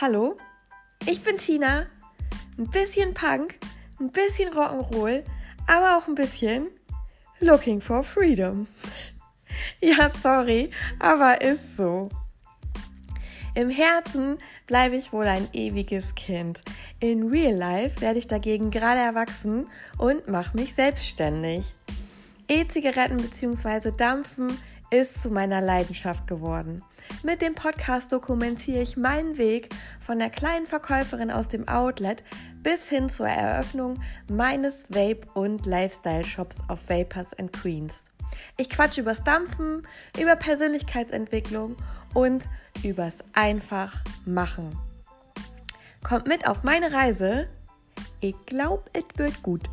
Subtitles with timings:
[0.00, 0.38] Hallo,
[1.04, 1.84] ich bin Tina.
[2.56, 3.58] Ein bisschen Punk,
[3.98, 5.24] ein bisschen Rock'n'Roll,
[5.66, 6.68] aber auch ein bisschen
[7.40, 8.66] Looking for Freedom.
[9.82, 12.08] Ja, sorry, aber ist so.
[13.54, 16.62] Im Herzen bleibe ich wohl ein ewiges Kind.
[17.00, 19.66] In Real Life werde ich dagegen gerade erwachsen
[19.98, 21.74] und mache mich selbstständig.
[22.48, 23.90] E-Zigaretten bzw.
[23.90, 24.56] Dampfen
[24.90, 26.82] ist zu meiner Leidenschaft geworden.
[27.22, 29.68] Mit dem Podcast dokumentiere ich meinen Weg
[30.00, 32.24] von der kleinen Verkäuferin aus dem Outlet
[32.62, 38.04] bis hin zur Eröffnung meines Vape- und Lifestyle-Shops auf Vapors and Queens.
[38.56, 39.86] Ich quatsche übers Dampfen,
[40.20, 41.76] über Persönlichkeitsentwicklung
[42.14, 42.48] und
[42.82, 44.70] übers einfach machen.
[46.02, 47.48] Kommt mit auf meine Reise.
[48.20, 49.68] Ich glaube, es wird gut.